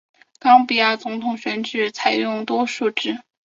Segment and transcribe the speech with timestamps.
[0.39, 3.19] 冈比亚总统选举采用多数制。